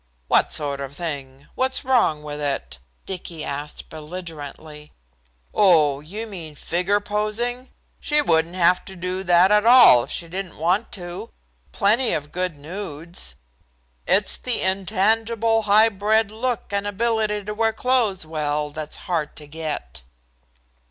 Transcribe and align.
"What 0.29 0.51
sort 0.51 0.79
of 0.79 0.95
thing? 0.95 1.47
What's 1.53 1.85
wrong 1.85 2.23
with 2.23 2.39
it?" 2.41 2.79
Dicky 3.05 3.43
asked 3.45 3.87
belligerently. 3.89 4.93
"Oh, 5.53 5.99
you 5.99 6.25
mean 6.25 6.55
figure 6.55 6.99
posing! 6.99 7.69
She 7.99 8.19
wouldn't 8.19 8.55
have 8.55 8.83
to 8.85 8.95
do 8.95 9.21
that 9.21 9.51
at 9.51 9.63
all 9.63 10.01
if 10.05 10.09
she 10.09 10.27
didn't 10.27 10.57
want 10.57 10.91
to. 10.93 11.29
Plenty 11.71 12.13
of 12.13 12.31
good 12.31 12.57
nudes. 12.57 13.35
It's 14.07 14.39
the 14.39 14.61
intangible, 14.63 15.61
high 15.69 15.89
bred 15.89 16.31
look 16.31 16.73
and 16.73 16.87
ability 16.87 17.43
to 17.43 17.53
wear 17.53 17.71
clothes 17.71 18.25
well 18.25 18.71
that's 18.71 18.95
hard 19.05 19.35
to 19.35 19.45
get." 19.45 20.01